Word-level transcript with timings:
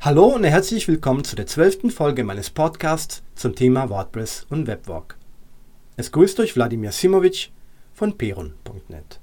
Hallo 0.00 0.26
und 0.26 0.44
herzlich 0.44 0.86
willkommen 0.86 1.24
zu 1.24 1.34
der 1.34 1.46
zwölften 1.46 1.90
Folge 1.90 2.22
meines 2.22 2.50
Podcasts 2.50 3.24
zum 3.34 3.56
Thema 3.56 3.90
WordPress 3.90 4.46
und 4.50 4.68
Webwork. 4.68 5.16
Es 5.96 6.12
grüßt 6.12 6.38
euch 6.38 6.54
Wladimir 6.54 6.92
Simovic 6.92 7.50
von 7.92 8.16
peron.net. 8.16 9.20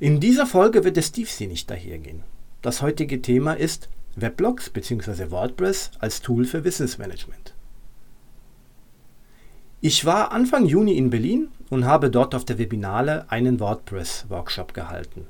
In 0.00 0.18
dieser 0.18 0.46
Folge 0.46 0.82
wird 0.82 0.96
es 0.96 1.12
tiefsinnig 1.12 1.66
dahergehen. 1.66 2.24
Das 2.60 2.82
heutige 2.82 3.22
Thema 3.22 3.52
ist 3.52 3.88
Weblogs 4.16 4.70
bzw. 4.70 5.30
WordPress 5.30 5.92
als 6.00 6.20
Tool 6.20 6.44
für 6.44 6.64
Wissensmanagement. 6.64 7.54
Ich 9.80 10.04
war 10.06 10.32
Anfang 10.32 10.66
Juni 10.66 10.96
in 10.96 11.10
Berlin 11.10 11.48
und 11.70 11.84
habe 11.84 12.10
dort 12.10 12.34
auf 12.34 12.46
der 12.46 12.58
Webinale 12.58 13.30
einen 13.30 13.60
WordPress-Workshop 13.60 14.74
gehalten. 14.74 15.26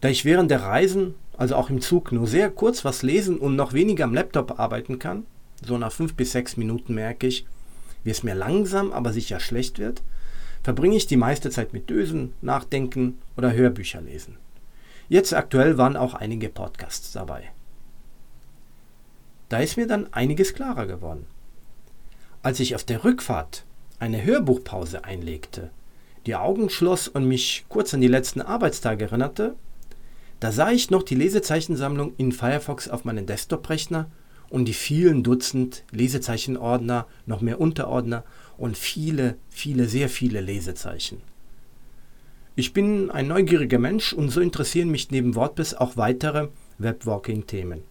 Da 0.00 0.08
ich 0.08 0.24
während 0.24 0.50
der 0.50 0.62
Reisen 0.62 1.14
also 1.38 1.54
auch 1.54 1.70
im 1.70 1.80
Zug, 1.80 2.12
nur 2.12 2.26
sehr 2.26 2.50
kurz 2.50 2.84
was 2.84 3.02
lesen 3.02 3.38
und 3.38 3.56
noch 3.56 3.72
weniger 3.72 4.04
am 4.04 4.12
Laptop 4.12 4.58
arbeiten 4.58 4.98
kann, 4.98 5.24
so 5.64 5.78
nach 5.78 5.92
fünf 5.92 6.14
bis 6.14 6.32
sechs 6.32 6.56
Minuten 6.56 6.94
merke 6.94 7.28
ich, 7.28 7.46
wie 8.04 8.10
es 8.10 8.24
mir 8.24 8.34
langsam, 8.34 8.92
aber 8.92 9.12
sicher 9.12 9.40
schlecht 9.40 9.78
wird, 9.78 10.02
verbringe 10.62 10.96
ich 10.96 11.06
die 11.06 11.16
meiste 11.16 11.50
Zeit 11.50 11.72
mit 11.72 11.88
Dösen, 11.88 12.34
Nachdenken 12.42 13.18
oder 13.36 13.52
Hörbücher 13.52 14.00
lesen. 14.00 14.36
Jetzt 15.08 15.32
aktuell 15.32 15.78
waren 15.78 15.96
auch 15.96 16.14
einige 16.14 16.48
Podcasts 16.48 17.12
dabei. 17.12 17.44
Da 19.48 19.58
ist 19.58 19.76
mir 19.76 19.86
dann 19.86 20.12
einiges 20.12 20.54
klarer 20.54 20.86
geworden. 20.86 21.24
Als 22.42 22.60
ich 22.60 22.74
auf 22.74 22.84
der 22.84 23.04
Rückfahrt 23.04 23.64
eine 23.98 24.24
Hörbuchpause 24.24 25.04
einlegte, 25.04 25.70
die 26.26 26.34
Augen 26.34 26.68
schloss 26.68 27.08
und 27.08 27.26
mich 27.26 27.64
kurz 27.68 27.94
an 27.94 28.00
die 28.00 28.08
letzten 28.08 28.42
Arbeitstage 28.42 29.04
erinnerte, 29.04 29.54
da 30.40 30.52
sah 30.52 30.70
ich 30.70 30.90
noch 30.90 31.02
die 31.02 31.16
Lesezeichensammlung 31.16 32.12
in 32.16 32.32
Firefox 32.32 32.88
auf 32.88 33.04
meinem 33.04 33.26
Desktop-Rechner 33.26 34.10
und 34.50 34.66
die 34.66 34.74
vielen 34.74 35.22
Dutzend 35.22 35.84
Lesezeichenordner, 35.90 37.06
noch 37.26 37.40
mehr 37.40 37.60
Unterordner 37.60 38.24
und 38.56 38.76
viele, 38.76 39.36
viele, 39.50 39.88
sehr 39.88 40.08
viele 40.08 40.40
Lesezeichen. 40.40 41.20
Ich 42.54 42.72
bin 42.72 43.10
ein 43.10 43.28
neugieriger 43.28 43.78
Mensch 43.78 44.12
und 44.12 44.30
so 44.30 44.40
interessieren 44.40 44.90
mich 44.90 45.10
neben 45.10 45.34
WordPress 45.34 45.74
auch 45.74 45.96
weitere 45.96 46.48
Webwalking-Themen. 46.78 47.82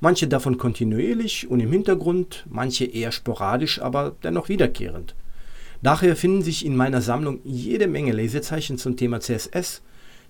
Manche 0.00 0.26
davon 0.26 0.58
kontinuierlich 0.58 1.48
und 1.48 1.60
im 1.60 1.70
Hintergrund, 1.72 2.46
manche 2.48 2.86
eher 2.86 3.12
sporadisch, 3.12 3.80
aber 3.80 4.16
dennoch 4.22 4.48
wiederkehrend. 4.48 5.14
Daher 5.82 6.16
finden 6.16 6.42
sich 6.42 6.64
in 6.64 6.76
meiner 6.76 7.02
Sammlung 7.02 7.40
jede 7.44 7.86
Menge 7.86 8.12
Lesezeichen 8.12 8.78
zum 8.78 8.96
Thema 8.96 9.20
CSS, 9.20 9.82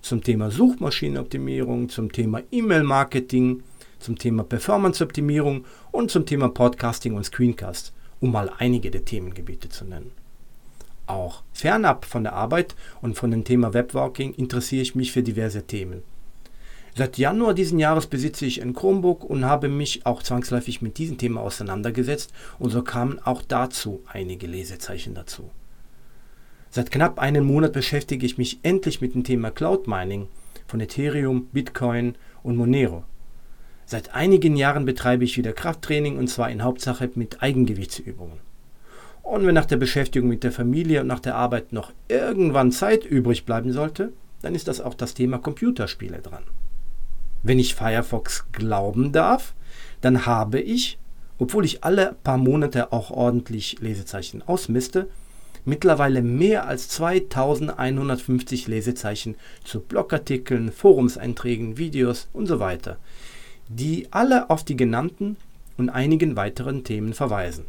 zum 0.02 0.22
Thema 0.22 0.50
Suchmaschinenoptimierung, 0.50 1.88
zum 1.88 2.12
Thema 2.12 2.42
E-Mail-Marketing, 2.50 3.62
zum 3.98 4.18
Thema 4.18 4.44
Performance-Optimierung 4.44 5.64
und 5.90 6.10
zum 6.10 6.26
Thema 6.26 6.48
Podcasting 6.48 7.14
und 7.14 7.24
Screencast, 7.24 7.92
um 8.20 8.32
mal 8.32 8.50
einige 8.58 8.90
der 8.90 9.04
Themengebiete 9.04 9.68
zu 9.68 9.84
nennen. 9.84 10.12
Auch 11.06 11.42
fernab 11.52 12.04
von 12.04 12.22
der 12.22 12.34
Arbeit 12.34 12.76
und 13.02 13.16
von 13.16 13.30
dem 13.30 13.44
Thema 13.44 13.74
Webwalking 13.74 14.32
interessiere 14.34 14.82
ich 14.82 14.94
mich 14.94 15.12
für 15.12 15.22
diverse 15.22 15.66
Themen. 15.66 16.02
Seit 16.96 17.18
Januar 17.18 17.54
diesen 17.54 17.78
Jahres 17.78 18.06
besitze 18.06 18.46
ich 18.46 18.62
ein 18.62 18.74
Chromebook 18.74 19.24
und 19.24 19.44
habe 19.44 19.68
mich 19.68 20.06
auch 20.06 20.22
zwangsläufig 20.22 20.82
mit 20.82 20.98
diesem 20.98 21.18
Thema 21.18 21.40
auseinandergesetzt 21.40 22.32
und 22.58 22.70
so 22.70 22.82
kamen 22.82 23.18
auch 23.20 23.42
dazu 23.42 24.02
einige 24.06 24.46
Lesezeichen 24.46 25.14
dazu. 25.14 25.50
Seit 26.72 26.92
knapp 26.92 27.18
einem 27.18 27.44
Monat 27.44 27.72
beschäftige 27.72 28.24
ich 28.24 28.38
mich 28.38 28.60
endlich 28.62 29.00
mit 29.00 29.14
dem 29.14 29.24
Thema 29.24 29.50
Cloud 29.50 29.88
Mining 29.88 30.28
von 30.68 30.80
Ethereum, 30.80 31.46
Bitcoin 31.46 32.14
und 32.44 32.56
Monero. 32.56 33.02
Seit 33.86 34.14
einigen 34.14 34.56
Jahren 34.56 34.84
betreibe 34.84 35.24
ich 35.24 35.36
wieder 35.36 35.52
Krafttraining 35.52 36.16
und 36.16 36.28
zwar 36.28 36.48
in 36.48 36.62
Hauptsache 36.62 37.10
mit 37.16 37.42
Eigengewichtsübungen. 37.42 38.38
Und 39.24 39.46
wenn 39.46 39.54
nach 39.56 39.66
der 39.66 39.78
Beschäftigung 39.78 40.28
mit 40.28 40.44
der 40.44 40.52
Familie 40.52 41.00
und 41.00 41.08
nach 41.08 41.18
der 41.18 41.34
Arbeit 41.34 41.72
noch 41.72 41.92
irgendwann 42.06 42.70
Zeit 42.70 43.04
übrig 43.04 43.44
bleiben 43.44 43.72
sollte, 43.72 44.12
dann 44.40 44.54
ist 44.54 44.68
das 44.68 44.80
auch 44.80 44.94
das 44.94 45.14
Thema 45.14 45.38
Computerspiele 45.38 46.18
dran. 46.18 46.44
Wenn 47.42 47.58
ich 47.58 47.74
Firefox 47.74 48.46
glauben 48.52 49.10
darf, 49.10 49.54
dann 50.02 50.24
habe 50.24 50.60
ich, 50.60 50.98
obwohl 51.38 51.64
ich 51.64 51.82
alle 51.82 52.14
paar 52.22 52.38
Monate 52.38 52.92
auch 52.92 53.10
ordentlich 53.10 53.80
Lesezeichen 53.80 54.42
ausmiste, 54.42 55.08
mittlerweile 55.64 56.22
mehr 56.22 56.66
als 56.66 56.88
2150 56.88 58.66
Lesezeichen 58.68 59.34
zu 59.64 59.80
Blogartikeln, 59.80 60.72
Forumseinträgen, 60.72 61.76
Videos 61.76 62.28
und 62.32 62.46
so 62.46 62.60
weiter, 62.60 62.98
die 63.68 64.08
alle 64.10 64.50
auf 64.50 64.64
die 64.64 64.76
genannten 64.76 65.36
und 65.76 65.90
einigen 65.90 66.36
weiteren 66.36 66.84
Themen 66.84 67.14
verweisen. 67.14 67.64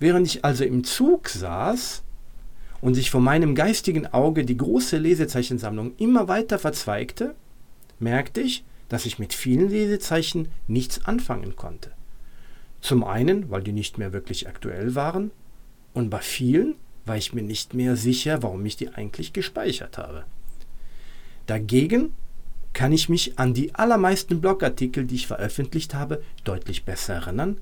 Während 0.00 0.26
ich 0.26 0.44
also 0.44 0.64
im 0.64 0.84
Zug 0.84 1.28
saß 1.28 2.02
und 2.80 2.94
sich 2.94 3.10
vor 3.10 3.20
meinem 3.20 3.54
geistigen 3.54 4.06
Auge 4.06 4.44
die 4.44 4.56
große 4.56 4.96
Lesezeichensammlung 4.98 5.92
immer 5.98 6.28
weiter 6.28 6.58
verzweigte, 6.58 7.34
merkte 7.98 8.40
ich, 8.40 8.64
dass 8.88 9.06
ich 9.06 9.18
mit 9.18 9.34
vielen 9.34 9.68
Lesezeichen 9.70 10.48
nichts 10.66 11.04
anfangen 11.04 11.56
konnte. 11.56 11.90
Zum 12.80 13.04
einen, 13.04 13.50
weil 13.50 13.62
die 13.62 13.72
nicht 13.72 13.98
mehr 13.98 14.12
wirklich 14.12 14.48
aktuell 14.48 14.94
waren, 14.94 15.30
und 15.98 16.10
bei 16.10 16.20
vielen 16.20 16.76
war 17.06 17.16
ich 17.16 17.32
mir 17.32 17.42
nicht 17.42 17.74
mehr 17.74 17.96
sicher, 17.96 18.40
warum 18.44 18.64
ich 18.64 18.76
die 18.76 18.90
eigentlich 18.90 19.32
gespeichert 19.32 19.98
habe. 19.98 20.26
Dagegen 21.46 22.14
kann 22.72 22.92
ich 22.92 23.08
mich 23.08 23.36
an 23.40 23.52
die 23.52 23.74
allermeisten 23.74 24.40
Blogartikel, 24.40 25.06
die 25.06 25.16
ich 25.16 25.26
veröffentlicht 25.26 25.94
habe, 25.94 26.22
deutlich 26.44 26.84
besser 26.84 27.14
erinnern 27.14 27.60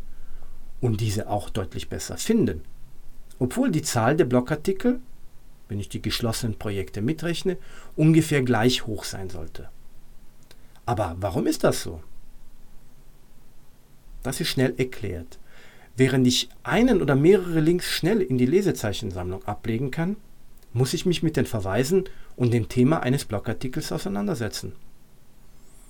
und 0.82 1.00
diese 1.00 1.30
auch 1.30 1.48
deutlich 1.48 1.88
besser 1.88 2.18
finden. 2.18 2.60
Obwohl 3.38 3.70
die 3.70 3.80
Zahl 3.80 4.18
der 4.18 4.26
Blogartikel, 4.26 5.00
wenn 5.70 5.80
ich 5.80 5.88
die 5.88 6.02
geschlossenen 6.02 6.58
Projekte 6.58 7.00
mitrechne, 7.00 7.56
ungefähr 7.96 8.42
gleich 8.42 8.86
hoch 8.86 9.04
sein 9.04 9.30
sollte. 9.30 9.70
Aber 10.84 11.16
warum 11.20 11.46
ist 11.46 11.64
das 11.64 11.82
so? 11.82 12.02
Das 14.22 14.42
ist 14.42 14.48
schnell 14.48 14.74
erklärt. 14.76 15.38
Während 15.96 16.26
ich 16.26 16.50
einen 16.62 17.00
oder 17.00 17.16
mehrere 17.16 17.60
Links 17.60 17.90
schnell 17.90 18.20
in 18.20 18.36
die 18.36 18.46
Lesezeichensammlung 18.46 19.44
ablegen 19.44 19.90
kann, 19.90 20.16
muss 20.72 20.92
ich 20.92 21.06
mich 21.06 21.22
mit 21.22 21.36
den 21.36 21.46
Verweisen 21.46 22.04
und 22.36 22.52
dem 22.52 22.68
Thema 22.68 23.00
eines 23.00 23.24
Blogartikels 23.24 23.92
auseinandersetzen. 23.92 24.72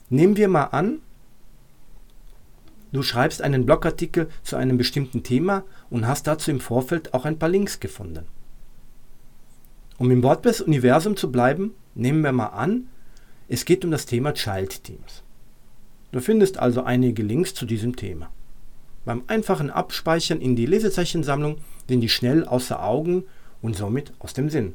Nehmen 0.08 0.36
wir 0.36 0.46
mal 0.46 0.64
an, 0.64 1.00
du 2.92 3.02
schreibst 3.02 3.42
einen 3.42 3.66
Blogartikel 3.66 4.28
zu 4.44 4.54
einem 4.54 4.78
bestimmten 4.78 5.24
Thema 5.24 5.64
und 5.90 6.06
hast 6.06 6.28
dazu 6.28 6.52
im 6.52 6.60
Vorfeld 6.60 7.12
auch 7.12 7.24
ein 7.24 7.38
paar 7.38 7.48
Links 7.48 7.80
gefunden. 7.80 8.26
Um 9.98 10.10
im 10.12 10.22
WordPress-Universum 10.22 11.16
zu 11.16 11.32
bleiben, 11.32 11.74
nehmen 11.96 12.20
wir 12.20 12.32
mal 12.32 12.48
an, 12.48 12.86
es 13.48 13.64
geht 13.64 13.84
um 13.84 13.90
das 13.90 14.06
Thema 14.06 14.34
Child 14.34 14.84
Teams. 14.84 15.24
Du 16.12 16.20
findest 16.20 16.58
also 16.58 16.84
einige 16.84 17.24
Links 17.24 17.54
zu 17.54 17.66
diesem 17.66 17.96
Thema. 17.96 18.30
Beim 19.06 19.22
einfachen 19.28 19.70
Abspeichern 19.70 20.40
in 20.40 20.56
die 20.56 20.66
Lesezeichensammlung 20.66 21.58
sind 21.88 22.00
die 22.00 22.08
schnell 22.08 22.44
außer 22.44 22.82
Augen 22.82 23.22
und 23.62 23.76
somit 23.76 24.12
aus 24.18 24.34
dem 24.34 24.50
Sinn. 24.50 24.74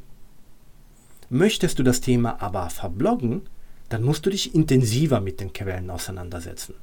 Möchtest 1.29 1.77
du 1.77 1.83
das 1.83 1.99
Thema 1.99 2.41
aber 2.41 2.69
verbloggen, 2.69 3.41
dann 3.89 4.03
musst 4.03 4.25
du 4.25 4.29
dich 4.29 4.55
intensiver 4.55 5.19
mit 5.19 5.41
den 5.41 5.51
Quellen 5.51 5.89
auseinandersetzen. 5.89 6.75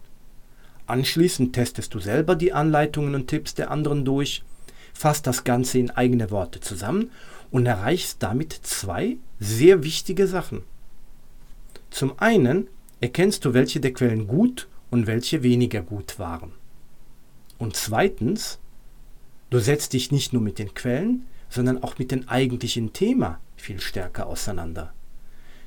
Anschließend 0.86 1.54
testest 1.54 1.94
du 1.94 2.00
selber 2.00 2.36
die 2.36 2.52
Anleitungen 2.52 3.14
und 3.14 3.28
Tipps 3.28 3.54
der 3.54 3.70
anderen 3.70 4.04
durch, 4.04 4.44
fasst 4.92 5.26
das 5.26 5.42
Ganze 5.42 5.78
in 5.78 5.90
eigene 5.90 6.30
Worte 6.30 6.60
zusammen 6.60 7.10
und 7.50 7.64
erreichst 7.64 8.22
damit 8.22 8.52
zwei 8.52 9.16
sehr 9.40 9.82
wichtige 9.84 10.26
Sachen. 10.26 10.64
Zum 11.88 12.18
einen 12.18 12.68
erkennst 13.00 13.46
du, 13.46 13.54
welche 13.54 13.80
der 13.80 13.94
Quellen 13.94 14.26
gut 14.26 14.68
und 14.90 15.06
welche 15.06 15.42
weniger 15.42 15.80
gut 15.80 16.18
waren. 16.18 16.57
Und 17.58 17.76
zweitens, 17.76 18.58
du 19.50 19.58
setzt 19.58 19.92
dich 19.92 20.12
nicht 20.12 20.32
nur 20.32 20.42
mit 20.42 20.58
den 20.58 20.74
Quellen, 20.74 21.26
sondern 21.50 21.82
auch 21.82 21.98
mit 21.98 22.10
dem 22.10 22.28
eigentlichen 22.28 22.92
Thema 22.92 23.40
viel 23.56 23.80
stärker 23.80 24.26
auseinander. 24.26 24.92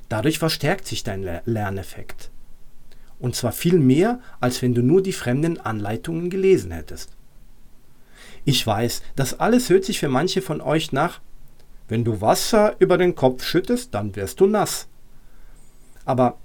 Dadurch 0.08 0.38
verstärkt 0.38 0.86
sich 0.86 1.04
dein 1.04 1.40
Lerneffekt. 1.44 2.30
Und 3.18 3.36
zwar 3.36 3.52
viel 3.52 3.78
mehr, 3.78 4.20
als 4.40 4.62
wenn 4.62 4.74
du 4.74 4.82
nur 4.82 5.02
die 5.02 5.12
fremden 5.12 5.60
Anleitungen 5.60 6.28
gelesen 6.28 6.72
hättest. 6.72 7.10
Ich 8.44 8.66
weiß, 8.66 9.02
das 9.14 9.38
alles 9.38 9.70
hört 9.70 9.84
sich 9.84 10.00
für 10.00 10.08
manche 10.08 10.42
von 10.42 10.60
euch 10.60 10.92
nach, 10.92 11.20
wenn 11.88 12.04
du 12.04 12.20
Wasser 12.20 12.74
über 12.78 12.98
den 12.98 13.14
Kopf 13.14 13.44
schüttest, 13.44 13.94
dann 13.94 14.16
wirst 14.16 14.40
du 14.40 14.46
nass. 14.46 14.88
Aber 16.04 16.38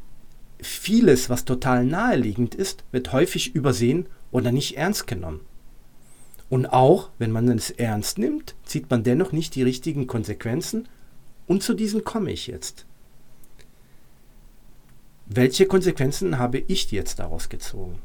vieles, 0.59 1.29
was 1.29 1.45
total 1.45 1.85
naheliegend 1.85 2.53
ist, 2.53 2.83
wird 2.91 3.11
häufig 3.11 3.55
übersehen 3.55 4.07
oder 4.31 4.51
nicht 4.51 4.77
ernst 4.77 5.07
genommen. 5.07 5.41
Und 6.49 6.67
auch 6.67 7.09
wenn 7.17 7.31
man 7.31 7.49
es 7.49 7.71
ernst 7.71 8.17
nimmt, 8.17 8.55
zieht 8.63 8.89
man 8.89 9.03
dennoch 9.03 9.31
nicht 9.31 9.55
die 9.55 9.63
richtigen 9.63 10.07
Konsequenzen 10.07 10.87
und 11.45 11.63
zu 11.63 11.73
diesen 11.73 12.03
komme 12.03 12.31
ich 12.31 12.47
jetzt. 12.47 12.85
welche 15.29 15.65
Konsequenzen 15.65 16.39
habe 16.39 16.59
ich 16.67 16.89
jetzt 16.91 17.19
daraus 17.19 17.49
gezogen? 17.49 17.99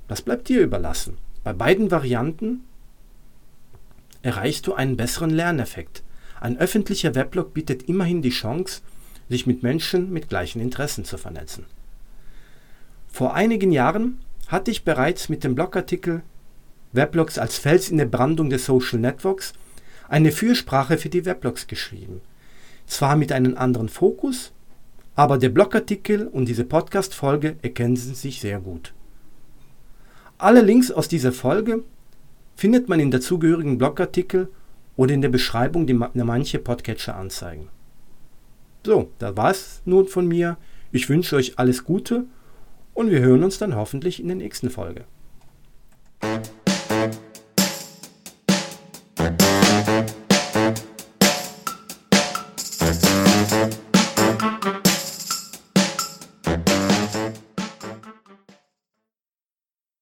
das 0.09 0.23
bleibt 0.23 0.49
dir 0.49 0.61
überlassen. 0.61 1.19
Bei 1.45 1.53
beiden 1.53 1.91
Varianten 1.91 2.65
erreichst 4.23 4.67
du 4.67 4.75
einen 4.75 4.97
besseren 4.97 5.31
Lerneffekt. 5.31 6.03
Ein 6.41 6.59
öffentlicher 6.59 7.15
Weblog 7.15 7.55
bietet 7.55 7.85
immerhin 7.85 8.23
die 8.23 8.31
Chance, 8.31 8.83
sich 9.29 9.47
mit 9.47 9.63
Menschen 9.63 10.13
mit 10.13 10.29
gleichen 10.29 10.61
Interessen 10.61 11.05
zu 11.05 11.17
vernetzen. 11.17 11.65
Vor 13.07 13.35
einigen 13.35 13.73
Jahren 13.73 14.19
hatte 14.49 14.71
ich 14.71 14.85
bereits 14.85 15.29
mit 15.29 15.45
dem 15.45 15.55
Blogartikel 15.55 16.23
Weblogs 16.93 17.39
als 17.39 17.59
Fels 17.59 17.89
in 17.89 17.99
der 17.99 18.07
Brandung 18.07 18.51
des 18.51 18.67
Social 18.67 18.99
Networks 18.99 19.53
eine 20.09 20.33
Fürsprache 20.33 20.99
für 20.99 21.09
die 21.09 21.25
Weblogs 21.25 21.67
geschrieben. 21.67 22.21
Zwar 22.87 23.17
mit 23.17 23.33
einem 23.33 23.57
anderen 23.57 23.89
Fokus, 23.89 24.53
aber 25.15 25.39
der 25.39 25.49
Blogartikel 25.49 26.27
und 26.27 26.47
diese 26.47 26.65
Podcast-Folge 26.65 27.57
ergänzen 27.63 28.15
sich 28.15 28.41
sehr 28.41 28.61
gut. 28.61 28.93
Alle 30.39 30.61
Links 30.61 30.91
aus 30.91 31.09
dieser 31.09 31.33
Folge 31.33 31.83
findet 32.55 32.89
man 32.89 33.01
in 33.01 33.11
dazugehörigen 33.11 33.79
Blogartikel 33.79 34.49
oder 34.97 35.15
in 35.15 35.23
der 35.23 35.31
Beschreibung, 35.31 35.87
die 35.87 35.95
manche 35.95 36.59
Podcatcher 36.59 37.17
anzeigen. 37.17 37.69
So, 38.85 39.11
das 39.19 39.37
war's 39.37 39.83
nun 39.85 40.07
von 40.07 40.29
mir. 40.29 40.59
Ich 40.93 41.09
wünsche 41.09 41.37
euch 41.37 41.59
alles 41.59 41.85
Gute 41.85 42.25
und 42.95 43.11
wir 43.11 43.21
hören 43.21 43.43
uns 43.43 43.59
dann 43.59 43.75
hoffentlich 43.75 44.21
in 44.21 44.29
der 44.29 44.37
nächsten 44.37 44.71
Folge. 44.71 45.05